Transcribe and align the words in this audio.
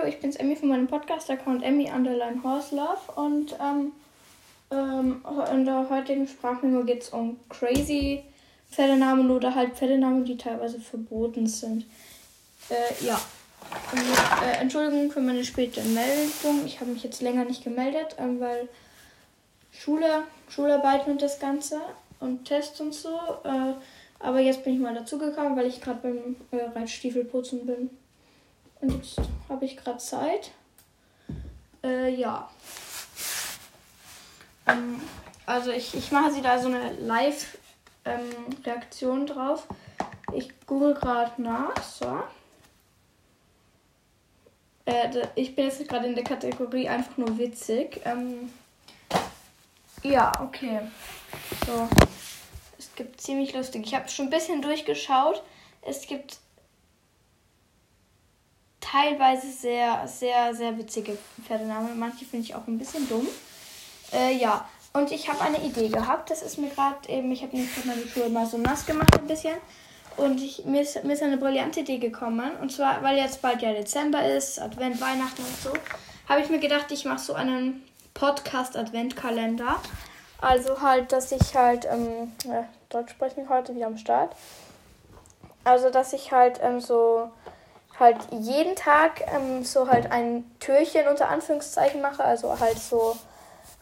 hallo, 0.00 0.08
ich 0.08 0.20
bin's 0.20 0.36
Emmy 0.36 0.56
von 0.56 0.68
meinem 0.68 0.86
Podcast-Account 0.86 1.62
Emmy 1.62 1.90
Underline 1.90 2.42
Horse 2.42 2.74
Love 2.74 3.12
und 3.16 3.54
ähm, 3.60 3.92
ähm, 4.70 5.24
in 5.52 5.64
der 5.64 5.88
heutigen 5.90 6.26
Sprachmemo 6.26 6.84
geht 6.84 7.02
es 7.02 7.10
um 7.10 7.38
crazy 7.48 8.22
Pferdenamen 8.70 9.30
oder 9.30 9.54
halt 9.54 9.76
Pferdenamen, 9.76 10.24
die 10.24 10.36
teilweise 10.36 10.80
verboten 10.80 11.46
sind. 11.46 11.84
Äh, 12.70 13.04
ja. 13.04 13.20
Und, 13.92 14.46
äh, 14.46 14.60
Entschuldigung 14.60 15.10
für 15.10 15.20
meine 15.20 15.44
späte 15.44 15.82
Meldung. 15.82 16.64
Ich 16.64 16.80
habe 16.80 16.92
mich 16.92 17.02
jetzt 17.02 17.20
länger 17.20 17.44
nicht 17.44 17.64
gemeldet, 17.64 18.16
ähm, 18.18 18.40
weil 18.40 18.68
Schule, 19.72 20.22
Schularbeiten 20.48 21.12
und 21.12 21.22
das 21.22 21.38
Ganze 21.38 21.80
und 22.20 22.44
Tests 22.46 22.80
und 22.80 22.94
so. 22.94 23.18
Äh, 23.44 23.74
aber 24.18 24.40
jetzt 24.40 24.64
bin 24.64 24.74
ich 24.74 24.80
mal 24.80 24.94
dazugekommen, 24.94 25.56
weil 25.56 25.66
ich 25.66 25.80
gerade 25.80 26.00
beim 26.02 26.36
äh, 26.52 26.64
Reitstiefelputzen 26.74 27.66
bin. 27.66 27.90
Und 28.80 28.92
jetzt 28.92 29.18
habe 29.48 29.64
ich 29.64 29.76
gerade 29.76 29.98
Zeit. 29.98 30.52
Äh, 31.82 32.14
ja. 32.14 32.48
Ähm, 34.66 35.00
also 35.46 35.70
ich, 35.70 35.94
ich 35.94 36.12
mache 36.12 36.32
sie 36.32 36.42
da 36.42 36.58
so 36.58 36.68
eine 36.68 36.92
Live-Reaktion 36.94 39.20
ähm, 39.20 39.26
drauf. 39.26 39.66
Ich 40.32 40.50
google 40.66 40.94
gerade 40.94 41.40
nach. 41.42 41.82
So. 41.82 42.22
Äh, 44.86 45.26
ich 45.34 45.54
bin 45.54 45.66
jetzt 45.66 45.86
gerade 45.88 46.06
in 46.06 46.14
der 46.14 46.24
Kategorie 46.24 46.88
einfach 46.88 47.16
nur 47.16 47.38
witzig. 47.38 48.00
Ähm, 48.04 48.52
ja, 50.02 50.32
okay. 50.40 50.80
So. 51.66 51.88
Es 52.78 52.94
gibt 52.94 53.20
ziemlich 53.20 53.52
lustig. 53.52 53.86
Ich 53.86 53.94
habe 53.94 54.08
schon 54.08 54.26
ein 54.26 54.30
bisschen 54.30 54.62
durchgeschaut. 54.62 55.42
Es 55.82 56.06
gibt 56.06 56.38
teilweise 58.90 59.50
sehr, 59.50 60.06
sehr, 60.06 60.54
sehr 60.54 60.76
witzige 60.76 61.16
Pferdenamen. 61.46 61.98
Manche 61.98 62.24
finde 62.24 62.46
ich 62.46 62.54
auch 62.54 62.66
ein 62.66 62.78
bisschen 62.78 63.08
dumm. 63.08 63.26
Äh, 64.12 64.36
ja, 64.36 64.68
und 64.92 65.12
ich 65.12 65.28
habe 65.28 65.40
eine 65.42 65.62
Idee 65.62 65.88
gehabt. 65.88 66.30
Das 66.30 66.42
ist 66.42 66.58
mir 66.58 66.70
gerade 66.70 67.08
eben, 67.08 67.30
ich 67.30 67.42
habe 67.42 67.54
nämlich 67.54 67.74
gerade 67.74 67.88
meine 67.88 68.06
Schuhe 68.06 68.28
mal 68.28 68.46
so 68.46 68.58
nass 68.58 68.86
gemacht 68.86 69.16
ein 69.18 69.26
bisschen. 69.26 69.56
Und 70.16 70.40
ich, 70.42 70.64
mir, 70.64 70.82
ist, 70.82 71.02
mir 71.04 71.12
ist 71.12 71.22
eine 71.22 71.36
brillante 71.36 71.80
Idee 71.80 71.98
gekommen. 71.98 72.50
Und 72.60 72.72
zwar, 72.72 73.02
weil 73.02 73.16
jetzt 73.16 73.40
bald 73.40 73.62
ja 73.62 73.72
Dezember 73.72 74.24
ist, 74.24 74.60
Advent, 74.60 75.00
Weihnachten 75.00 75.42
und 75.42 75.62
so, 75.62 75.72
habe 76.28 76.40
ich 76.40 76.50
mir 76.50 76.58
gedacht, 76.58 76.90
ich 76.90 77.04
mache 77.04 77.20
so 77.20 77.34
einen 77.34 77.82
Podcast-Adventkalender. 78.14 79.76
Also 80.40 80.80
halt, 80.80 81.12
dass 81.12 81.30
ich 81.32 81.54
halt, 81.54 81.86
ähm, 81.86 82.32
ja, 82.44 82.66
Deutsch 82.88 83.12
sprechen 83.12 83.48
heute 83.48 83.74
wieder 83.74 83.86
am 83.86 83.98
Start. 83.98 84.34
Also, 85.62 85.90
dass 85.90 86.12
ich 86.12 86.32
halt 86.32 86.58
ähm, 86.62 86.80
so 86.80 87.30
halt 88.00 88.16
jeden 88.32 88.74
Tag 88.76 89.22
ähm, 89.32 89.62
so 89.62 89.88
halt 89.88 90.10
ein 90.10 90.44
Türchen 90.58 91.06
unter 91.08 91.28
Anführungszeichen 91.28 92.00
mache, 92.00 92.24
also 92.24 92.58
halt 92.58 92.78
so 92.78 93.16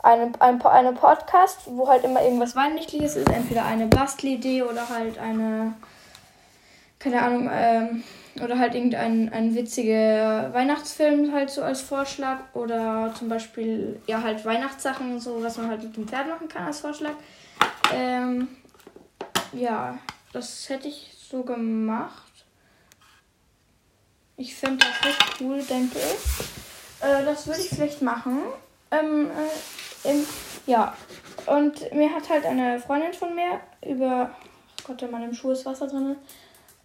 eine, 0.02 0.32
ein, 0.40 0.60
eine 0.62 0.92
Podcast, 0.92 1.60
wo 1.66 1.88
halt 1.88 2.04
immer 2.04 2.22
irgendwas 2.22 2.54
Weihnachtliches 2.54 3.16
ist, 3.16 3.30
entweder 3.30 3.64
eine 3.64 3.86
Bastelidee 3.86 4.62
oder 4.62 4.88
halt 4.88 5.18
eine, 5.18 5.74
keine 6.98 7.22
Ahnung, 7.22 7.50
ähm, 7.52 8.04
oder 8.42 8.58
halt 8.58 8.74
irgendein 8.74 9.32
ein 9.32 9.54
witziger 9.54 10.52
Weihnachtsfilm 10.52 11.32
halt 11.32 11.50
so 11.50 11.62
als 11.62 11.80
Vorschlag 11.80 12.38
oder 12.54 13.12
zum 13.18 13.28
Beispiel 13.28 14.00
ja 14.06 14.22
halt 14.22 14.44
Weihnachtssachen, 14.44 15.18
so 15.20 15.42
was 15.42 15.56
man 15.56 15.68
halt 15.68 15.82
mit 15.82 15.96
dem 15.96 16.06
Pferd 16.06 16.28
machen 16.28 16.48
kann 16.48 16.66
als 16.66 16.80
Vorschlag. 16.80 17.14
Ähm, 17.92 18.48
ja, 19.52 19.98
das 20.32 20.68
hätte 20.68 20.88
ich 20.88 21.14
so 21.30 21.42
gemacht. 21.42 22.27
Ich 24.38 24.54
finde 24.54 24.86
das 24.86 25.04
recht 25.04 25.40
cool, 25.40 25.60
denke 25.62 25.98
ich. 25.98 27.04
Äh, 27.04 27.24
das 27.24 27.46
würde 27.48 27.60
ich 27.60 27.70
vielleicht 27.70 28.00
machen. 28.02 28.38
Ähm, 28.92 29.30
äh, 29.30 30.10
im, 30.10 30.24
ja, 30.64 30.96
und 31.46 31.92
mir 31.92 32.14
hat 32.14 32.30
halt 32.30 32.46
eine 32.46 32.78
Freundin 32.78 33.12
von 33.12 33.34
mir 33.34 33.60
über, 33.84 34.30
oh 34.80 34.82
Gott, 34.86 35.02
in 35.02 35.10
meinem 35.10 35.34
Schuh 35.34 35.50
ist 35.50 35.66
Wasser 35.66 35.88
drin, 35.88 36.14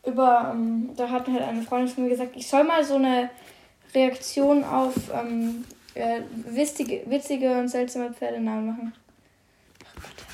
über, 0.03 0.51
ähm, 0.51 0.95
da 0.97 1.07
hat 1.09 1.27
halt 1.27 1.43
eine 1.43 1.61
Freundin 1.61 1.93
von 1.93 2.03
mir 2.05 2.09
gesagt, 2.09 2.35
ich 2.35 2.47
soll 2.47 2.63
mal 2.63 2.83
so 2.83 2.95
eine 2.95 3.29
Reaktion 3.93 4.63
auf 4.63 4.95
ähm, 5.13 5.63
äh, 5.93 6.21
witzige, 6.47 7.03
witzige 7.05 7.51
und 7.59 7.67
seltsame 7.67 8.11
Pferdenamen 8.13 8.65
machen. 8.65 8.93
Ach 9.85 9.93
Gott. 10.01 10.25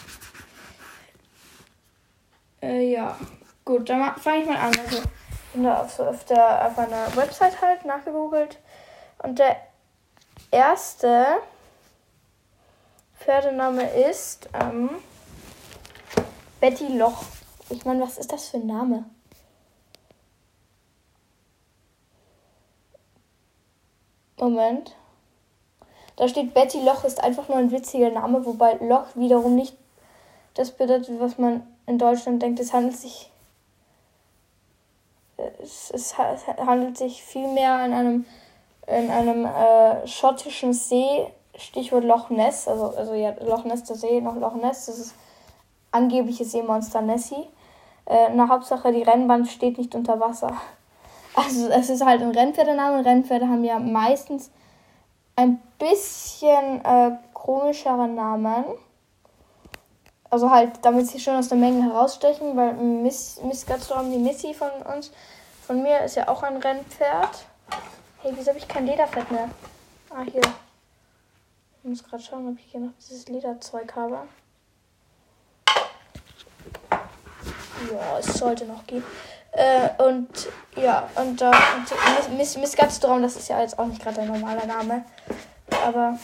Äh, 2.61 2.93
ja, 2.93 3.17
gut, 3.65 3.89
dann 3.89 4.15
fange 4.15 4.43
ich 4.43 4.47
mal 4.47 4.55
an. 4.55 4.71
Also, 4.85 5.01
bin 5.53 5.63
da 5.63 5.81
auf, 5.81 5.99
auf, 5.99 6.23
der, 6.25 6.67
auf 6.67 6.77
einer 6.77 7.15
Website 7.15 7.61
halt 7.61 7.85
nachgegoogelt. 7.85 8.57
Und 9.23 9.39
der 9.39 9.57
erste 10.51 11.25
Pferdename 13.19 13.89
ist 14.09 14.49
ähm, 14.53 14.89
Betty 16.59 16.87
Loch. 16.97 17.23
Ich 17.69 17.85
meine, 17.85 18.01
was 18.01 18.17
ist 18.17 18.31
das 18.31 18.47
für 18.47 18.57
ein 18.57 18.67
Name? 18.67 19.05
Moment. 24.37 24.95
Da 26.15 26.27
steht 26.27 26.53
Betty 26.53 26.81
Loch 26.81 27.03
ist 27.03 27.21
einfach 27.23 27.47
nur 27.47 27.57
ein 27.57 27.71
witziger 27.71 28.09
Name, 28.09 28.45
wobei 28.45 28.73
Loch 28.73 29.07
wiederum 29.15 29.55
nicht 29.55 29.75
das 30.53 30.71
bedeutet, 30.71 31.19
was 31.19 31.37
man 31.37 31.65
in 31.85 31.97
Deutschland 31.97 32.41
denkt. 32.41 32.59
Es 32.59 32.73
handelt 32.73 32.97
sich 32.97 33.28
es, 35.61 35.91
es, 35.91 36.17
handelt 36.17 36.97
sich 36.97 37.23
vielmehr 37.23 37.73
an 37.73 37.93
einem, 37.93 38.25
in 38.87 39.09
einem 39.09 39.45
äh, 39.45 40.07
schottischen 40.07 40.73
See, 40.73 41.27
Stichwort 41.55 42.03
Loch 42.03 42.29
Ness, 42.29 42.67
also, 42.67 42.95
also 42.95 43.13
ja, 43.13 43.33
Loch 43.41 43.65
Ness 43.65 43.83
der 43.83 43.95
See, 43.95 44.21
noch 44.21 44.35
Loch 44.35 44.55
Ness, 44.55 44.85
das 44.85 44.99
ist 44.99 45.15
angebliche 45.91 46.45
Seemonster 46.45 47.01
Nessie. 47.01 47.47
Äh, 48.05 48.29
na, 48.33 48.47
Hauptsache, 48.49 48.91
die 48.91 49.03
Rennbahn 49.03 49.45
steht 49.45 49.77
nicht 49.77 49.93
unter 49.95 50.19
Wasser. 50.19 50.53
Also, 51.35 51.69
es 51.69 51.89
ist 51.89 52.03
halt 52.03 52.21
ein 52.21 52.31
Rennpferdename. 52.31 53.05
Rennpferde 53.05 53.47
haben 53.47 53.63
ja 53.63 53.79
meistens 53.79 54.51
ein 55.35 55.61
bisschen 55.77 56.83
äh, 56.83 57.11
komischere 57.33 58.07
Namen. 58.07 58.65
Also 60.29 60.51
halt, 60.51 60.73
damit 60.83 61.07
sie 61.07 61.19
schon 61.19 61.35
aus 61.35 61.49
der 61.49 61.57
Menge 61.57 61.83
herausstechen, 61.83 62.55
weil 62.55 62.73
Miss, 62.73 63.39
Miss 63.43 63.65
Gatstorm, 63.65 64.11
die 64.11 64.19
Missy 64.19 64.53
von 64.53 64.69
uns, 64.93 65.11
von 65.65 65.81
mir 65.81 66.01
ist 66.01 66.15
ja 66.15 66.27
auch 66.27 66.43
ein 66.43 66.57
Rennpferd. 66.57 67.45
Hey, 68.21 68.33
wieso 68.35 68.49
habe 68.49 68.59
ich 68.59 68.67
kein 68.67 68.85
Lederfett 68.85 69.31
mehr? 69.31 69.49
Ah, 70.11 70.23
hier. 70.23 70.41
Ich 71.81 71.89
muss 71.89 72.03
gerade 72.03 72.21
schauen, 72.21 72.49
ob 72.49 72.59
ich 72.59 72.71
hier 72.71 72.81
noch 72.81 72.91
dieses 72.99 73.27
Lederzeug 73.27 73.95
habe. 73.95 74.27
Ja, 77.91 78.19
es 78.19 78.33
sollte 78.33 78.65
noch 78.65 78.85
gehen. 78.85 79.03
Äh, 79.51 79.89
und 80.03 80.27
ja, 80.75 81.09
und 81.15 81.41
da 81.41 81.51
äh, 81.51 82.35
Miss, 82.37 82.57
Miss 82.57 82.75
Gatstorm, 82.75 83.21
das 83.23 83.35
ist 83.35 83.47
ja 83.49 83.61
jetzt 83.61 83.79
auch 83.79 83.85
nicht 83.85 84.01
gerade 84.01 84.21
ein 84.21 84.27
normaler 84.27 84.65
Name. 84.65 85.05
Aber 85.85 86.19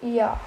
ja. 0.00 0.40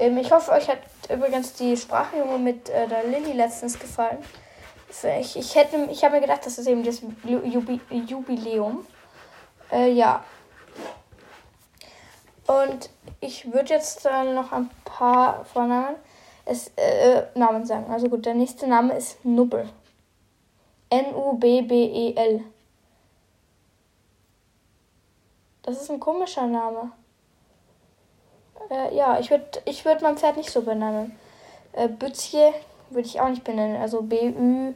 Ähm, 0.00 0.16
ich 0.16 0.32
hoffe, 0.32 0.50
euch 0.52 0.66
hat 0.68 0.78
übrigens 1.10 1.52
die 1.52 1.76
Sprachübung 1.76 2.42
mit 2.42 2.70
äh, 2.70 2.88
der 2.88 3.04
Lilly 3.04 3.32
letztens 3.32 3.78
gefallen. 3.78 4.18
Ich, 5.20 5.36
ich, 5.36 5.56
ich 5.56 6.04
habe 6.04 6.14
mir 6.14 6.20
gedacht, 6.20 6.44
das 6.44 6.58
ist 6.58 6.66
eben 6.66 6.82
das 6.82 7.00
Jubiläum. 8.08 8.86
Äh, 9.70 9.92
ja. 9.92 10.24
Und 12.46 12.90
ich 13.20 13.52
würde 13.52 13.74
jetzt 13.74 14.04
dann 14.04 14.34
noch 14.34 14.50
ein 14.50 14.70
paar 14.84 15.44
Vornamen 15.44 15.94
es, 16.46 16.68
äh, 16.76 17.26
Namen 17.34 17.66
sagen. 17.66 17.92
Also 17.92 18.08
gut, 18.08 18.26
der 18.26 18.34
nächste 18.34 18.66
Name 18.66 18.96
ist 18.96 19.24
Nubbel. 19.24 19.68
N-U-B-B-E-L. 20.88 22.42
Das 25.62 25.80
ist 25.80 25.90
ein 25.90 26.00
komischer 26.00 26.46
Name. 26.46 26.90
Äh, 28.68 28.94
ja, 28.94 29.18
ich 29.18 29.30
würde 29.30 29.62
ich 29.64 29.84
würd 29.84 30.02
mein 30.02 30.18
Pferd 30.18 30.36
nicht 30.36 30.50
so 30.50 30.62
benennen. 30.62 31.16
Äh, 31.72 31.88
Bützje 31.88 32.52
würde 32.90 33.06
ich 33.06 33.20
auch 33.20 33.28
nicht 33.28 33.44
benennen. 33.44 33.80
Also 33.80 34.02
B-Ü-T-Z-J-E. 34.02 34.74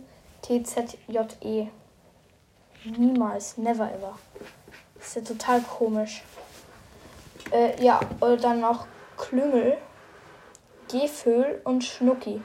Niemals, 2.85 3.57
never 3.59 3.93
ever. 3.93 4.19
Ist 4.99 5.17
ja 5.17 5.23
total 5.23 5.61
komisch. 5.63 6.23
Äh, 7.51 7.83
ja, 7.83 8.01
oder 8.21 8.37
dann 8.37 8.61
noch 8.61 8.87
Klüngel, 9.17 9.77
Geföhl 10.91 11.61
und 11.65 11.83
Schnucki. 11.85 12.43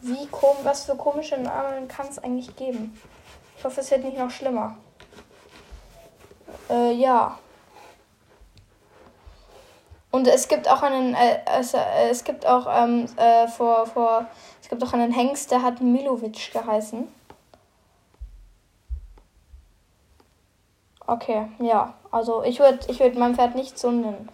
Wie 0.00 0.26
kom 0.28 0.56
was 0.64 0.84
für 0.84 0.96
komische 0.96 1.38
Namen 1.38 1.86
kann 1.88 2.08
es 2.08 2.18
eigentlich 2.18 2.56
geben? 2.56 2.98
Ich 3.56 3.64
hoffe, 3.64 3.80
es 3.80 3.90
wird 3.90 4.04
nicht 4.04 4.18
noch 4.18 4.30
schlimmer. 4.30 4.76
Äh, 6.68 6.92
ja. 6.94 7.38
Und 10.12 10.26
es 10.28 10.46
gibt 10.46 10.68
auch 10.68 10.82
einen, 10.82 11.14
äh, 11.14 11.38
es, 11.58 11.72
äh, 11.72 11.80
es 12.10 12.22
gibt 12.22 12.46
auch 12.46 12.66
ähm, 12.70 13.06
äh, 13.16 13.48
vor, 13.48 13.86
vor, 13.86 14.26
es 14.60 14.68
gibt 14.68 14.84
auch 14.84 14.92
einen 14.92 15.10
Hengst, 15.10 15.50
der 15.50 15.62
hat 15.62 15.80
Milovic 15.80 16.52
geheißen. 16.52 17.08
Okay, 21.06 21.48
ja. 21.58 21.94
Also 22.10 22.42
ich 22.44 22.60
würde 22.60 22.78
ich 22.88 23.00
würd 23.00 23.16
mein 23.16 23.34
Pferd 23.34 23.54
nicht 23.54 23.78
so 23.78 23.90
nennen. 23.90 24.28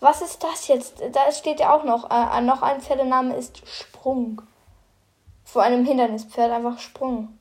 Was 0.00 0.20
ist 0.20 0.44
das 0.44 0.68
jetzt? 0.68 1.02
Da 1.12 1.32
steht 1.32 1.60
ja 1.60 1.74
auch 1.74 1.84
noch. 1.84 2.10
Äh, 2.10 2.42
noch 2.42 2.60
ein 2.60 2.82
Pferdename 2.82 3.34
ist 3.34 3.66
Sprung. 3.66 4.42
Vor 5.42 5.62
einem 5.62 5.86
Hindernispferd 5.86 6.52
einfach 6.52 6.78
Sprung. 6.78 7.38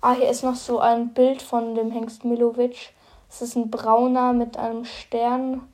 Ah, 0.00 0.14
hier 0.14 0.30
ist 0.30 0.42
noch 0.42 0.54
so 0.54 0.78
ein 0.78 1.12
Bild 1.12 1.42
von 1.42 1.74
dem 1.74 1.90
Hengst 1.90 2.24
Milovic. 2.24 2.94
Es 3.28 3.42
ist 3.42 3.54
ein 3.56 3.70
brauner 3.70 4.32
mit 4.32 4.56
einem 4.56 4.86
Stern. 4.86 5.69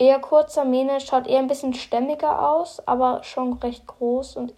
Eher 0.00 0.18
kurzer 0.18 0.64
Mähne, 0.64 0.98
schaut 0.98 1.26
eher 1.26 1.40
ein 1.40 1.46
bisschen 1.46 1.74
stämmiger 1.74 2.48
aus, 2.48 2.80
aber 2.86 3.22
schon 3.22 3.52
recht 3.58 3.86
groß 3.86 4.36
und 4.36 4.54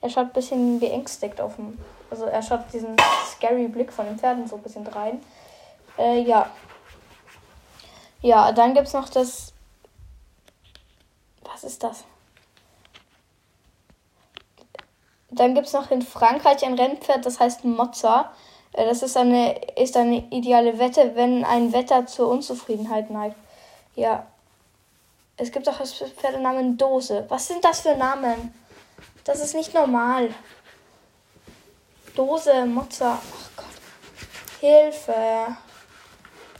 er 0.00 0.10
schaut 0.10 0.24
ein 0.24 0.32
bisschen 0.32 0.80
beängstigt 0.80 1.40
auf 1.40 1.54
dem. 1.54 1.78
Also 2.10 2.24
er 2.24 2.42
schaut 2.42 2.64
diesen 2.72 2.96
scary 3.24 3.68
Blick 3.68 3.92
von 3.92 4.06
den 4.06 4.18
Pferden 4.18 4.48
so 4.48 4.56
ein 4.56 4.62
bisschen 4.62 4.84
rein. 4.88 5.22
Äh, 5.96 6.22
ja. 6.22 6.50
Ja, 8.20 8.50
dann 8.50 8.74
gibt 8.74 8.88
es 8.88 8.92
noch 8.92 9.08
das. 9.08 9.52
Was 11.44 11.62
ist 11.62 11.84
das? 11.84 12.02
Dann 15.30 15.54
gibt 15.54 15.68
es 15.68 15.72
noch 15.72 15.88
in 15.92 16.02
Frankreich 16.02 16.64
ein 16.64 16.74
Rennpferd, 16.74 17.24
das 17.24 17.38
heißt 17.38 17.64
Mozza. 17.64 18.32
Äh, 18.72 18.86
das 18.86 19.04
ist 19.04 19.16
eine, 19.16 19.56
ist 19.76 19.96
eine 19.96 20.28
ideale 20.30 20.80
Wette, 20.80 21.14
wenn 21.14 21.44
ein 21.44 21.72
Wetter 21.72 22.06
zur 22.06 22.28
Unzufriedenheit 22.28 23.08
neigt. 23.10 23.36
Ja. 23.94 24.26
Es 25.40 25.50
gibt 25.50 25.68
auch 25.68 25.78
das 25.78 25.92
Pferdenamen 25.94 26.76
Dose. 26.76 27.24
Was 27.28 27.48
sind 27.48 27.64
das 27.64 27.80
für 27.80 27.96
Namen? 27.96 28.54
Das 29.24 29.40
ist 29.40 29.54
nicht 29.54 29.72
normal. 29.72 30.34
Dose, 32.14 32.66
Mozza. 32.66 33.18
Ach 33.20 33.50
Gott. 33.56 33.66
Hilfe. 34.60 35.56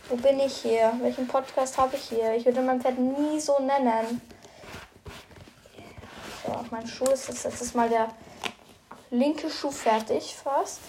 Wo 0.09 0.17
bin 0.17 0.41
ich 0.41 0.57
hier? 0.57 0.93
Welchen 1.01 1.29
Podcast 1.29 1.77
habe 1.77 1.97
ich 1.97 2.05
hier? 2.05 2.35
Ich 2.35 2.45
würde 2.45 2.63
mein 2.63 2.81
Pferd 2.81 2.99
nie 2.99 3.39
so 3.39 3.59
nennen. 3.59 4.21
So, 6.45 6.65
mein 6.71 6.87
Schuh 6.87 7.05
ist 7.05 7.29
jetzt, 7.29 7.45
jetzt 7.45 7.75
mal 7.75 7.89
der 7.89 8.09
linke 9.11 9.51
Schuh 9.51 9.71
fertig 9.71 10.35
fast 10.35 10.81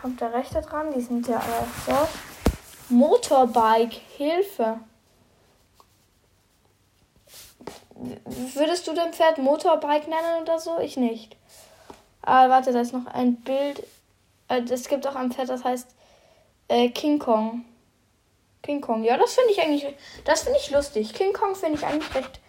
kommt 0.00 0.20
der 0.20 0.32
rechte 0.32 0.60
dran. 0.60 0.92
Die 0.94 1.00
sind 1.00 1.26
ja 1.28 1.38
alle 1.38 1.66
so. 1.86 2.94
Motorbike, 2.94 4.00
Hilfe. 4.16 4.80
Würdest 8.54 8.86
du 8.86 8.94
dein 8.94 9.12
Pferd 9.12 9.38
Motorbike 9.38 10.06
nennen 10.06 10.42
oder 10.42 10.58
so? 10.58 10.78
Ich 10.78 10.96
nicht. 10.96 11.36
Aber 12.22 12.50
warte, 12.50 12.72
da 12.72 12.80
ist 12.80 12.92
noch 12.92 13.06
ein 13.06 13.36
Bild. 13.36 13.82
Äh, 14.48 14.62
es 14.70 14.88
gibt 14.88 15.06
auch 15.06 15.16
ein 15.16 15.32
Pferd, 15.32 15.48
das 15.48 15.64
heißt 15.64 15.88
äh, 16.68 16.90
King 16.90 17.18
Kong. 17.18 17.64
King 18.62 18.80
Kong, 18.80 19.02
ja, 19.02 19.16
das 19.16 19.34
finde 19.34 19.52
ich 19.52 19.60
eigentlich. 19.60 19.86
Das 20.24 20.42
finde 20.42 20.58
ich 20.60 20.70
lustig. 20.70 21.12
King 21.14 21.32
Kong 21.32 21.54
finde 21.54 21.78
ich 21.78 21.86
eigentlich 21.86 22.14
recht. 22.14 22.40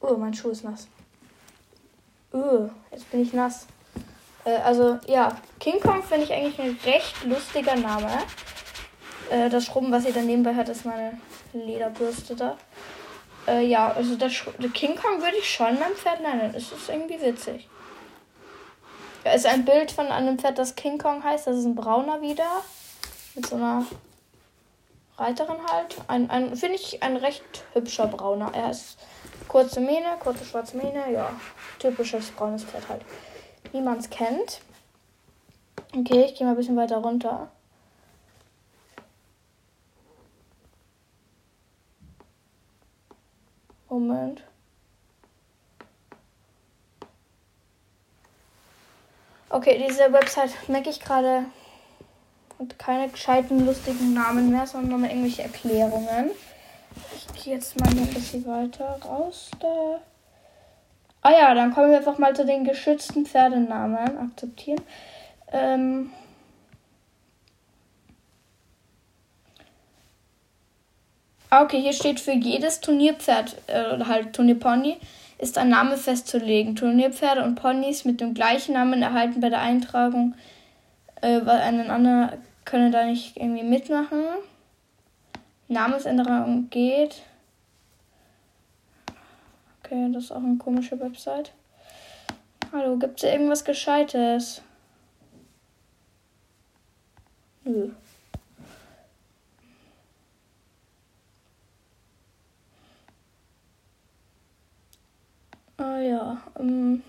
Oh, 0.00 0.16
mein 0.16 0.34
Schuh 0.34 0.50
ist 0.50 0.64
nass. 0.64 0.88
Oh, 2.32 2.68
jetzt 2.90 3.10
bin 3.10 3.22
ich 3.22 3.32
nass. 3.32 3.66
Äh, 4.44 4.56
also 4.56 4.98
ja, 5.06 5.36
King 5.60 5.80
Kong 5.80 6.02
finde 6.02 6.24
ich 6.24 6.32
eigentlich 6.32 6.60
ein 6.60 6.78
recht 6.84 7.24
lustiger 7.24 7.76
Name. 7.76 8.10
Äh, 9.30 9.48
das 9.50 9.64
Schrubben, 9.66 9.92
was 9.92 10.04
ihr 10.04 10.12
dann 10.12 10.26
nebenbei 10.26 10.54
hat, 10.54 10.68
ist 10.68 10.84
meine 10.84 11.18
Lederbürste 11.52 12.36
da. 12.36 12.56
Äh, 13.46 13.66
ja, 13.66 13.92
also 13.92 14.16
das 14.16 14.32
King 14.72 14.96
Kong 14.96 15.20
würde 15.20 15.36
ich 15.38 15.48
schon 15.48 15.78
mein 15.78 15.94
Pferd 15.94 16.20
nennen. 16.20 16.54
Es 16.54 16.72
ist 16.72 16.88
irgendwie 16.88 17.20
witzig. 17.20 17.68
Ja, 19.24 19.32
ist 19.32 19.46
ein 19.46 19.64
Bild 19.64 19.90
von 19.90 20.06
einem 20.06 20.38
Pferd, 20.38 20.58
das 20.58 20.74
King 20.74 20.98
Kong 20.98 21.22
heißt. 21.22 21.46
Das 21.46 21.56
ist 21.56 21.64
ein 21.64 21.74
brauner 21.74 22.20
wieder. 22.20 22.62
Mit 23.34 23.46
so 23.46 23.56
einer 23.56 23.84
Reiterin 25.18 25.58
halt. 25.70 25.96
Ein, 26.08 26.30
ein 26.30 26.56
finde 26.56 26.76
ich 26.76 27.02
ein 27.02 27.16
recht 27.16 27.42
hübscher 27.72 28.06
brauner. 28.06 28.52
Er 28.54 28.70
ist 28.70 28.98
kurze 29.48 29.80
Mähne, 29.80 30.16
kurze 30.20 30.44
schwarze 30.44 30.76
Mähne, 30.76 31.12
ja. 31.12 31.30
Typisches 31.78 32.30
braunes 32.30 32.64
Pferd 32.64 32.88
halt 32.88 33.02
wie 33.74 33.80
man 33.80 33.98
es 33.98 34.08
kennt. 34.08 34.60
Okay, 35.94 36.24
ich 36.24 36.34
gehe 36.36 36.46
mal 36.46 36.52
ein 36.52 36.56
bisschen 36.56 36.76
weiter 36.76 36.98
runter. 36.98 37.50
Moment. 43.94 44.42
Okay, 49.50 49.84
diese 49.86 50.12
Website 50.12 50.68
merke 50.68 50.90
ich 50.90 50.98
gerade 51.00 51.44
hat 52.58 52.78
keine 52.78 53.08
gescheiten, 53.08 53.66
lustigen 53.66 54.14
Namen 54.14 54.50
mehr, 54.50 54.66
sondern 54.66 55.00
nur 55.00 55.08
irgendwelche 55.08 55.42
Erklärungen. 55.42 56.30
Ich 57.14 57.44
gehe 57.44 57.54
jetzt 57.54 57.78
mal 57.78 57.88
ein 57.88 58.06
bisschen 58.06 58.46
weiter 58.46 58.98
raus 59.04 59.50
da. 59.60 60.00
Ah 61.22 61.32
ja, 61.32 61.54
dann 61.54 61.72
kommen 61.72 61.90
wir 61.90 61.98
einfach 61.98 62.18
mal 62.18 62.34
zu 62.34 62.44
den 62.44 62.64
geschützten 62.64 63.26
Pferdenamen. 63.26 64.18
Akzeptieren. 64.18 64.80
Ähm 65.52 66.10
okay, 71.62 71.80
hier 71.80 71.92
steht 71.92 72.20
für 72.20 72.32
jedes 72.32 72.80
Turnierpferd, 72.80 73.56
äh, 73.66 74.04
halt 74.04 74.32
Turnierpony, 74.32 74.96
ist 75.38 75.58
ein 75.58 75.68
Name 75.68 75.96
festzulegen. 75.96 76.76
Turnierpferde 76.76 77.42
und 77.44 77.54
Ponys 77.54 78.04
mit 78.04 78.20
dem 78.20 78.34
gleichen 78.34 78.74
Namen 78.74 79.02
erhalten 79.02 79.40
bei 79.40 79.50
der 79.50 79.60
Eintragung, 79.60 80.34
äh, 81.20 81.40
weil 81.44 81.60
einen 81.60 81.90
anderen 81.90 82.30
können 82.64 82.92
da 82.92 83.04
nicht 83.04 83.36
irgendwie 83.36 83.62
mitmachen. 83.62 84.24
Namensänderung 85.68 86.68
geht. 86.70 87.22
Okay, 89.82 90.10
das 90.12 90.24
ist 90.24 90.32
auch 90.32 90.42
eine 90.42 90.56
komische 90.56 90.98
Website. 90.98 91.52
Hallo, 92.72 92.96
gibt 92.96 93.22
es 93.22 93.30
irgendwas 93.30 93.64
Gescheites? 93.64 94.62
Nö. 97.64 97.90
Ah 105.76 105.98
ja. 105.98 106.42
Ähm. 106.64 107.02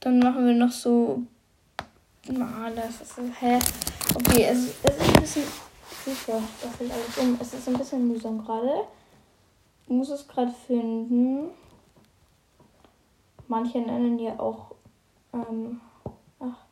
Dann 0.00 0.18
machen 0.18 0.46
wir 0.46 0.54
noch 0.54 0.70
so. 0.70 1.22
Ah, 2.28 2.70
das 2.74 3.00
ist. 3.00 3.18
Hä? 3.40 3.58
Okay, 4.14 4.44
es, 4.44 4.74
es 4.82 4.96
ist 4.96 5.16
ein 5.16 5.20
bisschen 5.20 5.44
Hilfe, 6.04 6.42
das 6.62 6.76
fällt 6.76 6.92
alles 6.92 7.18
um. 7.18 7.38
Es 7.40 7.54
ist 7.54 7.68
ein 7.68 7.78
bisschen 7.78 8.08
mühsam 8.08 8.44
gerade. 8.44 8.86
Ich 9.84 9.90
muss 9.90 10.10
es 10.10 10.26
gerade 10.28 10.52
finden. 10.66 11.50
Manche 13.48 13.78
nennen 13.78 14.18
ja 14.18 14.38
auch. 14.38 14.72
Ähm, 15.32 15.80
ach, 16.38 16.64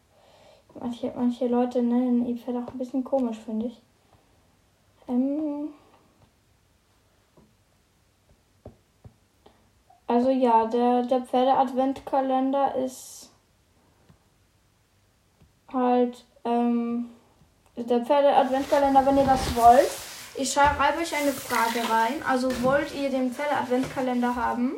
manche, 0.78 1.12
manche 1.16 1.48
Leute 1.48 1.82
nennen 1.82 2.26
ihr 2.26 2.36
Pferd 2.36 2.56
auch 2.56 2.72
ein 2.72 2.78
bisschen 2.78 3.04
komisch, 3.04 3.38
finde 3.38 3.66
ich. 3.66 3.80
Ähm, 5.08 5.70
also 10.08 10.30
ja, 10.30 10.66
der, 10.66 11.02
der 11.02 11.20
Pferde-Adventkalender 11.20 12.74
ist 12.76 13.30
halt. 15.72 16.24
Ähm, 16.44 17.10
der 17.76 18.04
Pferde-Adventkalender, 18.04 19.06
wenn 19.06 19.18
ihr 19.18 19.24
das 19.24 19.54
wollt. 19.54 19.90
Ich 20.34 20.52
schreibe 20.52 21.00
euch 21.00 21.14
eine 21.14 21.32
Frage 21.32 21.80
rein. 21.90 22.22
Also 22.26 22.62
wollt 22.62 22.94
ihr 22.94 23.10
den 23.10 23.32
Pferde-Adventkalender 23.32 24.34
haben? 24.34 24.72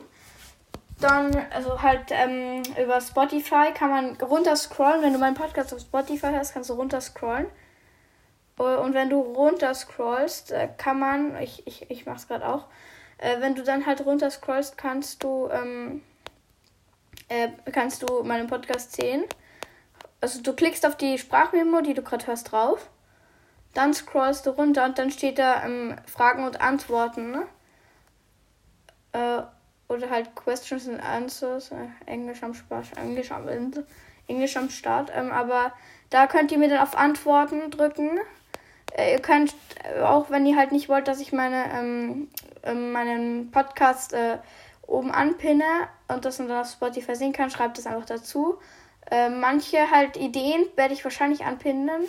Dann, 1.00 1.34
also 1.50 1.80
halt 1.80 2.10
ähm, 2.10 2.62
über 2.82 3.00
Spotify 3.00 3.72
kann 3.72 3.90
man 3.90 4.16
runterscrollen. 4.16 5.02
Wenn 5.02 5.14
du 5.14 5.18
meinen 5.18 5.34
Podcast 5.34 5.72
auf 5.72 5.80
Spotify 5.80 6.28
hörst, 6.28 6.52
kannst 6.52 6.68
du 6.68 6.74
runterscrollen. 6.74 7.46
Und 8.58 8.92
wenn 8.92 9.08
du 9.08 9.20
runterscrollst, 9.20 10.52
äh, 10.52 10.68
kann 10.76 10.98
man, 10.98 11.40
ich, 11.40 11.66
ich, 11.66 11.90
ich 11.90 12.04
mach's 12.04 12.28
gerade 12.28 12.46
auch, 12.46 12.66
äh, 13.20 13.40
wenn 13.40 13.54
du 13.54 13.62
dann 13.62 13.86
halt 13.86 14.04
runterscrollst, 14.04 14.76
kannst 14.76 15.22
du, 15.22 15.48
ähm, 15.50 16.02
äh, 17.28 17.48
kannst 17.72 18.02
du 18.02 18.22
meinen 18.24 18.46
Podcast 18.48 18.92
sehen 18.92 19.24
also 20.20 20.42
du 20.42 20.52
klickst 20.52 20.84
auf 20.86 20.96
die 20.96 21.18
Sprachmemo, 21.18 21.80
die 21.80 21.94
du 21.94 22.02
gerade 22.02 22.26
hörst, 22.26 22.52
drauf. 22.52 22.90
Dann 23.74 23.94
scrollst 23.94 24.46
du 24.46 24.50
runter 24.50 24.84
und 24.84 24.98
dann 24.98 25.10
steht 25.10 25.38
da 25.38 25.64
ähm, 25.64 25.96
Fragen 26.06 26.44
und 26.44 26.60
Antworten. 26.60 27.30
Ne? 27.30 27.46
Äh, 29.12 29.42
oder 29.88 30.10
halt 30.10 30.34
Questions 30.34 30.88
and 30.88 31.02
Answers. 31.02 31.70
Äh, 31.70 31.88
Englisch 32.06 32.42
am 32.42 32.54
Spaß, 32.54 32.92
Englisch 32.96 33.30
am. 33.30 33.48
Englisch 34.26 34.56
am 34.56 34.70
Start. 34.70 35.10
Ähm, 35.14 35.32
aber 35.32 35.72
da 36.10 36.26
könnt 36.26 36.52
ihr 36.52 36.58
mir 36.58 36.68
dann 36.68 36.80
auf 36.80 36.96
Antworten 36.96 37.70
drücken. 37.70 38.18
Äh, 38.96 39.12
ihr 39.12 39.20
könnt 39.20 39.54
auch, 40.02 40.30
wenn 40.30 40.46
ihr 40.46 40.56
halt 40.56 40.72
nicht 40.72 40.88
wollt, 40.88 41.08
dass 41.08 41.20
ich 41.20 41.32
meine, 41.32 41.64
ähm, 41.72 42.28
ähm 42.62 42.92
meinen 42.92 43.50
Podcast 43.50 44.12
äh, 44.12 44.38
oben 44.86 45.10
anpinne 45.10 45.88
und 46.08 46.24
das 46.24 46.38
dann 46.38 46.50
auf 46.50 46.70
Spotify 46.70 47.14
sehen 47.14 47.32
kann, 47.32 47.50
schreibt 47.50 47.78
es 47.78 47.86
einfach 47.86 48.06
dazu. 48.06 48.58
Äh, 49.10 49.28
manche 49.28 49.90
halt 49.90 50.16
Ideen 50.16 50.64
werde 50.76 50.94
ich 50.94 51.04
wahrscheinlich 51.04 51.44
anpinnen. 51.44 52.02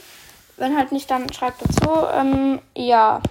Wenn 0.57 0.77
halt 0.77 0.91
nicht, 0.91 1.09
dann 1.09 1.31
schreibt 1.31 1.61
dazu. 1.61 1.89
Ähm, 2.13 2.59
ja. 2.75 3.21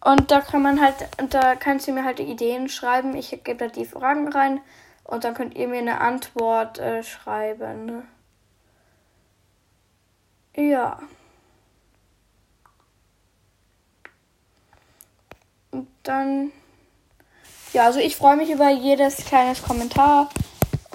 Und 0.00 0.30
da 0.30 0.40
kann 0.40 0.62
man 0.62 0.80
halt, 0.80 0.94
da 1.30 1.56
kannst 1.56 1.88
du 1.88 1.92
mir 1.92 2.04
halt 2.04 2.20
Ideen 2.20 2.68
schreiben. 2.68 3.16
Ich 3.16 3.30
gebe 3.30 3.56
da 3.56 3.68
die 3.68 3.84
Fragen 3.84 4.28
rein 4.28 4.60
und 5.04 5.24
dann 5.24 5.34
könnt 5.34 5.56
ihr 5.56 5.68
mir 5.68 5.78
eine 5.78 6.00
Antwort 6.00 6.78
äh, 6.78 7.02
schreiben. 7.02 8.06
Ja. 10.54 10.98
Und 15.76 15.88
dann. 16.04 16.52
Ja, 17.74 17.84
also 17.84 17.98
ich 17.98 18.16
freue 18.16 18.36
mich 18.36 18.50
über 18.50 18.70
jedes 18.70 19.16
kleines 19.26 19.62
Kommentar 19.62 20.30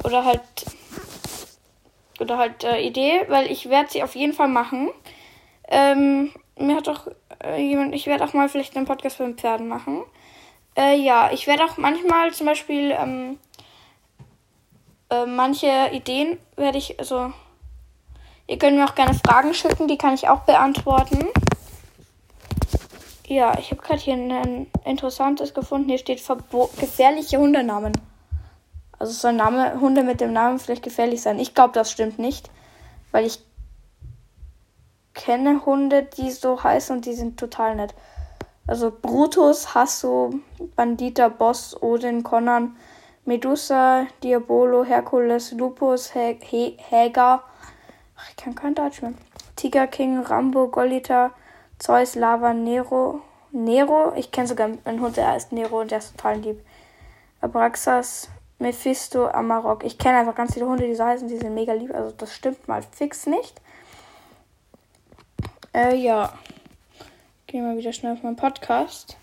oder 0.03 0.25
halt 0.25 0.41
oder 2.19 2.39
halt 2.39 2.63
äh, 2.63 2.81
Idee, 2.81 3.25
weil 3.27 3.51
ich 3.51 3.69
werde 3.69 3.91
sie 3.91 4.01
auf 4.01 4.15
jeden 4.15 4.33
Fall 4.33 4.47
machen. 4.47 4.89
Ähm, 5.67 6.31
mir 6.57 6.77
hat 6.77 6.87
doch 6.87 7.07
äh, 7.43 7.61
jemand, 7.61 7.93
ich 7.93 8.07
werde 8.07 8.23
auch 8.23 8.33
mal 8.33 8.49
vielleicht 8.49 8.75
einen 8.75 8.87
Podcast 8.87 9.19
mit 9.19 9.39
Pferden 9.39 9.67
machen. 9.67 10.01
Äh, 10.75 10.97
ja, 10.97 11.31
ich 11.31 11.45
werde 11.45 11.65
auch 11.65 11.77
manchmal 11.77 12.33
zum 12.33 12.47
Beispiel 12.47 12.95
ähm, 12.99 13.37
äh, 15.11 15.27
manche 15.27 15.89
Ideen 15.91 16.39
werde 16.55 16.79
ich, 16.79 16.99
also 16.99 17.31
ihr 18.47 18.57
könnt 18.57 18.77
mir 18.77 18.85
auch 18.85 18.95
gerne 18.95 19.13
Fragen 19.13 19.53
schicken, 19.53 19.87
die 19.87 19.97
kann 19.97 20.15
ich 20.15 20.27
auch 20.27 20.41
beantworten. 20.41 21.27
Ja, 23.31 23.57
ich 23.57 23.71
habe 23.71 23.81
gerade 23.81 24.01
hier 24.01 24.15
ein 24.15 24.67
interessantes 24.83 25.53
gefunden. 25.53 25.87
Hier 25.87 25.99
steht 25.99 26.19
Verbo 26.19 26.69
gefährliche 26.77 27.37
Hundenamen. 27.37 27.93
Also 28.99 29.13
soll 29.13 29.31
Name, 29.31 29.79
Hunde 29.79 30.03
mit 30.03 30.19
dem 30.19 30.33
Namen 30.33 30.59
vielleicht 30.59 30.83
gefährlich 30.83 31.21
sein. 31.21 31.39
Ich 31.39 31.55
glaube, 31.55 31.73
das 31.73 31.89
stimmt 31.89 32.19
nicht, 32.19 32.49
weil 33.13 33.25
ich 33.25 33.39
kenne 35.13 35.65
Hunde, 35.65 36.03
die 36.03 36.29
so 36.29 36.61
heißen 36.61 36.97
und 36.97 37.05
die 37.05 37.13
sind 37.13 37.39
total 37.39 37.77
nett. 37.77 37.95
Also 38.67 38.91
Brutus, 38.91 39.73
Hasso, 39.73 40.33
Bandita, 40.75 41.29
Boss, 41.29 41.81
Odin, 41.81 42.23
Conan, 42.23 42.75
Medusa, 43.23 44.07
Diabolo, 44.21 44.83
Herkules, 44.83 45.53
Lupus, 45.53 46.13
Hä 46.13 46.37
Hä 46.41 46.75
Häger. 46.89 47.43
Ach, 48.17 48.29
ich 48.29 48.35
kann 48.35 48.55
kein 48.55 48.75
Deutsch 48.75 49.01
mehr. 49.01 49.13
Tiger 49.55 49.87
King, 49.87 50.19
Rambo, 50.19 50.67
Golita, 50.67 51.31
Zeus, 51.81 52.13
Lava, 52.13 52.53
Nero. 52.53 53.21
Nero, 53.51 54.13
ich 54.15 54.31
kenne 54.31 54.47
sogar 54.47 54.69
einen 54.85 55.01
Hund, 55.01 55.17
der 55.17 55.29
heißt 55.29 55.51
Nero 55.51 55.81
und 55.81 55.89
der 55.89 55.97
ist 55.97 56.15
total 56.15 56.37
lieb. 56.37 56.63
Abraxas, 57.41 58.29
Mephisto, 58.59 59.27
Amarok. 59.27 59.83
Ich 59.83 59.97
kenne 59.97 60.19
einfach 60.19 60.35
ganz 60.35 60.53
viele 60.53 60.67
Hunde, 60.67 60.85
die 60.85 60.93
so 60.93 61.03
heißen, 61.03 61.27
die 61.27 61.37
sind 61.37 61.55
mega 61.55 61.73
lieb. 61.73 61.91
Also 61.91 62.15
das 62.15 62.35
stimmt 62.35 62.67
mal 62.67 62.83
fix 62.83 63.25
nicht. 63.25 63.59
Äh, 65.73 65.95
ja. 65.95 66.31
Gehen 67.47 67.67
wir 67.67 67.75
wieder 67.75 67.93
schnell 67.93 68.13
auf 68.13 68.21
meinen 68.21 68.35
Podcast. 68.35 69.17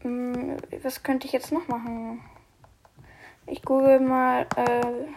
Hm, 0.00 0.56
was 0.82 1.02
könnte 1.02 1.26
ich 1.26 1.34
jetzt 1.34 1.52
noch 1.52 1.68
machen? 1.68 2.22
Ich 3.44 3.60
google 3.62 4.00
mal 4.00 4.46
äh, 4.56 5.08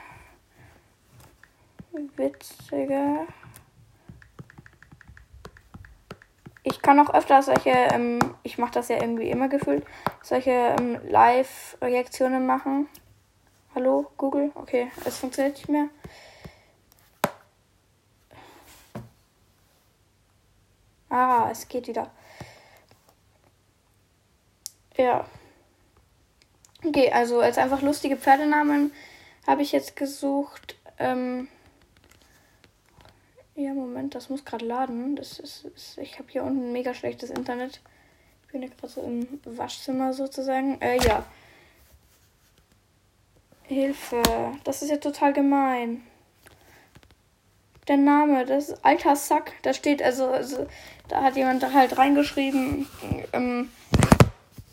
witzige 2.18 3.28
ich 6.64 6.82
kann 6.82 7.00
auch 7.00 7.14
öfter 7.14 7.42
solche, 7.42 7.70
ähm, 7.70 8.20
ich 8.44 8.58
mache 8.58 8.72
das 8.72 8.90
ja 8.90 9.02
irgendwie 9.02 9.30
immer 9.30 9.48
gefühlt, 9.50 9.86
solche 10.22 10.52
ähm, 10.52 11.00
Live-Reaktionen 11.08 12.46
machen. 12.46 12.88
Hallo, 13.74 14.12
Google? 14.18 14.52
Okay, 14.56 14.92
es 15.06 15.18
funktioniert 15.18 15.56
nicht 15.56 15.70
mehr. 15.70 15.88
Ah, 21.10 21.50
es 21.52 21.68
geht 21.68 21.88
wieder. 21.88 22.12
Ja. 24.98 25.26
Okay, 26.86 27.12
also 27.12 27.42
als 27.42 27.58
einfach 27.58 27.82
lustige 27.82 28.18
Pferdenamen 28.18 28.94
habe 29.48 29.62
ich 29.62 29.72
jetzt 29.72 29.96
gesucht. 29.96 30.78
Ähm, 31.00 31.48
ja, 33.56 33.74
Moment, 33.74 34.16
das 34.16 34.30
muss 34.30 34.46
gerade 34.46 34.66
laden. 34.66 35.16
Das 35.16 35.40
ist, 35.40 35.66
ist 35.76 35.98
ich 35.98 36.18
habe 36.20 36.32
hier 36.32 36.44
unten 36.44 36.72
mega 36.72 36.94
schlechtes 36.94 37.30
Internet. 37.30 37.82
Ich 38.44 38.52
bin 38.52 38.62
ja 38.62 38.70
gerade 38.70 38.88
so 38.88 39.02
im 39.02 39.28
Waschzimmer 39.46 40.14
sozusagen. 40.14 40.80
Äh, 40.82 40.98
ja. 41.06 41.26
Hilfe. 43.64 44.22
Das 44.64 44.82
ist 44.82 44.90
ja 44.90 44.98
total 44.98 45.34
gemein. 45.34 46.04
Der 47.88 47.98
Name, 47.98 48.46
das 48.46 48.70
ist 48.70 48.86
alter 48.86 49.16
Sack. 49.16 49.54
Da 49.64 49.74
steht 49.74 50.02
also, 50.02 50.28
also 50.28 50.68
da 51.08 51.24
hat 51.24 51.36
jemand 51.36 51.64
da 51.64 51.74
halt 51.74 51.98
reingeschrieben. 51.98 52.88
Ähm, 53.34 53.70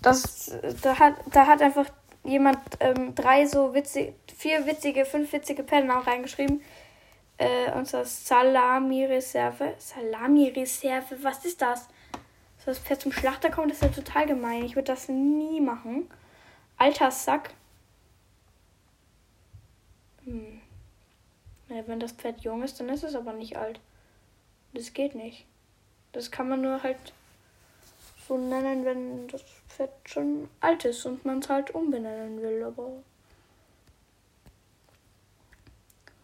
das, 0.03 0.53
da 0.83 0.99
hat, 0.99 1.15
da 1.33 1.47
hat 1.47 1.63
einfach 1.63 1.87
jemand 2.25 2.59
ähm, 2.81 3.15
drei 3.15 3.47
so 3.47 3.75
witzige, 3.75 4.15
vier 4.37 4.67
witzige, 4.67 5.05
fünf 5.05 5.33
witzige 5.33 5.63
Pennnamen 5.63 6.03
reingeschrieben 6.03 6.61
äh, 7.39 7.73
unsere 7.73 8.05
Salami-Reserve. 8.05 9.75
Salami-Reserve, 9.79 11.23
was 11.23 11.45
ist 11.45 11.63
das? 11.63 11.89
Soll 12.59 12.75
das 12.75 12.79
Pferd 12.81 13.01
zum 13.01 13.13
Schlachter 13.13 13.51
kommen? 13.51 13.69
Das 13.69 13.79
ist 13.79 13.97
ja 13.97 14.03
total 14.03 14.27
gemein. 14.27 14.65
Ich 14.65 14.75
würde 14.75 14.93
das 14.93 15.09
nie 15.09 15.61
machen. 15.61 16.11
Alter 16.77 17.11
Sack. 17.11 17.55
Hm. 20.25 20.61
Ja, 21.69 21.87
wenn 21.87 22.01
das 22.01 22.13
Pferd 22.13 22.41
jung 22.41 22.63
ist, 22.63 22.81
dann 22.81 22.89
ist 22.89 23.05
es 23.05 23.15
aber 23.15 23.33
nicht 23.33 23.57
alt. 23.57 23.81
Das 24.75 24.93
geht 24.93 25.15
nicht. 25.15 25.47
Das 26.13 26.31
kann 26.31 26.49
man 26.49 26.61
nur 26.61 26.83
halt 26.83 27.13
so 28.27 28.37
nennen, 28.37 28.85
wenn 28.85 29.29
das 29.29 29.43
Pferd 29.69 29.91
schon 30.05 30.49
alt 30.61 30.85
ist 30.85 31.07
und 31.07 31.25
man 31.25 31.39
es 31.39 31.49
halt 31.49 31.75
umbenennen 31.75 32.43
will. 32.43 32.63
Aber 32.65 32.91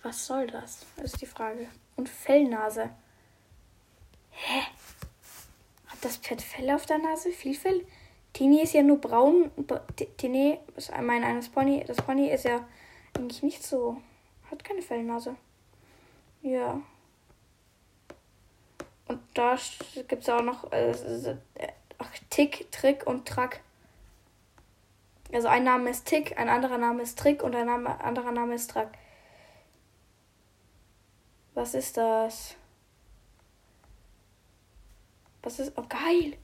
Was 0.05 0.27
soll 0.27 0.47
das? 0.47 0.85
Ist 1.03 1.23
die 1.23 1.27
Frage. 1.27 1.67
Und 1.97 2.11
Fellnase. 2.11 2.91
Hä? 4.33 4.61
Hat 5.87 5.99
das 6.03 6.19
Pferd 6.19 6.43
Fell 6.43 6.71
auf 6.71 6.85
der 6.85 6.99
Nase? 6.99 7.31
Viel 7.31 7.55
Fell? 7.55 7.87
Tini 8.35 8.61
ist 8.61 8.75
ja 8.75 8.83
nur 8.83 9.01
braun. 9.01 9.51
Tini 10.19 10.59
ist 10.77 10.93
mein 11.01 11.25
eines 11.25 11.49
Pony. 11.49 11.85
Das 11.87 11.97
Pony 11.97 12.31
ist 12.31 12.45
ja 12.45 12.69
eigentlich 13.17 13.43
nicht 13.43 13.65
so. 13.65 13.97
Hat 14.51 14.63
keine 14.63 14.83
Fellnase. 14.83 15.37
Ja. 16.43 16.83
Und 19.09 19.21
da 19.33 19.57
gibt 20.07 20.23
es 20.23 20.29
auch 20.29 20.43
noch 20.43 20.71
äh, 20.71 20.95
ach, 21.97 22.11
Tick, 22.29 22.71
Trick 22.71 23.07
und 23.07 23.27
Track. 23.27 23.63
Also 25.33 25.49
ein 25.49 25.65
Name 25.65 25.89
ist 25.89 26.05
Tick, 26.05 26.39
ein 26.39 26.51
anderer 26.51 26.77
Name 26.77 27.03
ist 27.03 27.19
Trick 27.19 27.43
und 27.43 27.55
ein 27.57 27.67
Name, 27.67 27.99
anderer 28.05 28.33
Name 28.33 28.55
ist 28.55 28.71
Track. 28.71 28.99
Was 31.65 31.73
ist 31.73 31.97
das? 31.97 32.57
Was 35.43 35.59
ist. 35.59 35.73
Oh, 35.77 35.85
geil! 35.89 36.37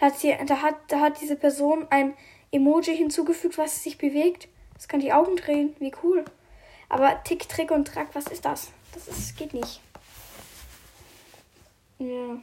Da 0.00 0.06
hat, 0.06 0.18
sie, 0.18 0.36
da, 0.46 0.62
hat, 0.62 0.74
da 0.88 0.98
hat 0.98 1.20
diese 1.20 1.36
Person 1.36 1.86
ein 1.90 2.16
Emoji 2.50 2.96
hinzugefügt, 2.96 3.56
was 3.56 3.84
sich 3.84 3.98
bewegt. 3.98 4.48
Das 4.74 4.88
kann 4.88 4.98
die 4.98 5.12
Augen 5.12 5.36
drehen. 5.36 5.76
Wie 5.78 5.92
cool. 6.02 6.24
Aber 6.88 7.22
Tick, 7.22 7.48
Trick 7.48 7.70
und 7.70 7.86
Track, 7.86 8.08
was 8.14 8.26
ist 8.26 8.44
das? 8.44 8.72
Das 8.94 9.06
ist, 9.06 9.36
geht 9.36 9.54
nicht. 9.54 9.80
Ja. 12.00 12.40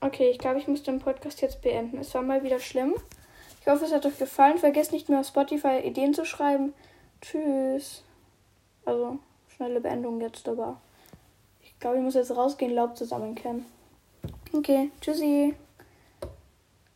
Okay, 0.00 0.30
ich 0.30 0.38
glaube, 0.38 0.58
ich 0.58 0.68
muss 0.68 0.82
den 0.82 1.00
Podcast 1.00 1.42
jetzt 1.42 1.60
beenden. 1.60 1.98
Es 1.98 2.14
war 2.14 2.22
mal 2.22 2.42
wieder 2.42 2.60
schlimm. 2.60 2.94
Ich 3.62 3.68
hoffe, 3.68 3.84
es 3.84 3.92
hat 3.92 4.04
euch 4.04 4.18
gefallen. 4.18 4.58
Vergesst 4.58 4.90
nicht 4.90 5.08
mehr 5.08 5.20
auf 5.20 5.28
Spotify 5.28 5.78
Ideen 5.84 6.14
zu 6.14 6.24
schreiben. 6.24 6.74
Tschüss. 7.20 8.02
Also, 8.84 9.20
schnelle 9.54 9.80
Beendung 9.80 10.20
jetzt, 10.20 10.48
aber 10.48 10.80
ich 11.62 11.78
glaube, 11.78 11.98
ich 11.98 12.02
muss 12.02 12.14
jetzt 12.14 12.36
rausgehen, 12.36 12.74
Laub 12.74 12.96
zusammenkehren. 12.96 13.64
Okay, 14.52 14.90
tschüssi. 15.00 15.54